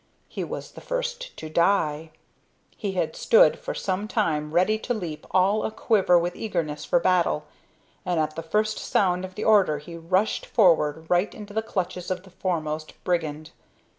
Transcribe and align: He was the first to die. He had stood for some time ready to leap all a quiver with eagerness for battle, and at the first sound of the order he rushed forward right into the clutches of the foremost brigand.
He 0.27 0.43
was 0.43 0.71
the 0.71 0.81
first 0.81 1.37
to 1.37 1.47
die. 1.47 2.09
He 2.75 2.93
had 2.93 3.15
stood 3.15 3.59
for 3.59 3.75
some 3.75 4.07
time 4.07 4.49
ready 4.51 4.79
to 4.79 4.95
leap 4.95 5.27
all 5.29 5.63
a 5.63 5.69
quiver 5.69 6.17
with 6.17 6.35
eagerness 6.35 6.83
for 6.83 6.99
battle, 6.99 7.45
and 8.03 8.19
at 8.19 8.35
the 8.35 8.41
first 8.41 8.79
sound 8.79 9.23
of 9.23 9.35
the 9.35 9.43
order 9.43 9.77
he 9.77 9.95
rushed 9.95 10.47
forward 10.47 11.05
right 11.07 11.31
into 11.35 11.53
the 11.53 11.61
clutches 11.61 12.09
of 12.09 12.23
the 12.23 12.31
foremost 12.31 12.95
brigand. 13.03 13.51